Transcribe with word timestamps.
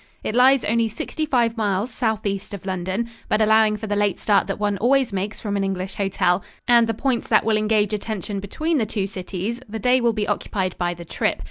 It 0.23 0.33
lies 0.33 0.63
only 0.65 0.89
sixty 0.89 1.27
five 1.27 1.57
miles 1.57 1.91
southeast 1.91 2.55
of 2.55 2.65
London, 2.65 3.07
but 3.29 3.39
allowing 3.39 3.77
for 3.77 3.85
the 3.85 3.95
late 3.95 4.19
start 4.19 4.47
that 4.47 4.57
one 4.57 4.79
always 4.79 5.13
makes 5.13 5.39
from 5.39 5.55
an 5.55 5.63
English 5.63 5.93
hotel, 5.93 6.43
and 6.67 6.87
the 6.87 6.95
points 6.95 7.27
that 7.27 7.45
will 7.45 7.55
engage 7.55 7.93
attention 7.93 8.39
between 8.39 8.79
the 8.79 8.87
two 8.87 9.05
cities, 9.05 9.61
the 9.69 9.77
day 9.77 10.01
will 10.01 10.11
be 10.13 10.27
occupied 10.27 10.75
by 10.79 10.95
the 10.95 11.05
trip. 11.05 11.39